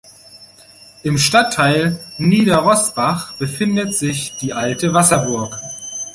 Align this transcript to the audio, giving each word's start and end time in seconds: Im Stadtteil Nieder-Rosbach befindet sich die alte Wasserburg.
Im 1.03 1.19
Stadtteil 1.19 1.99
Nieder-Rosbach 2.17 3.37
befindet 3.37 3.95
sich 3.95 4.35
die 4.41 4.51
alte 4.51 4.95
Wasserburg. 4.95 5.61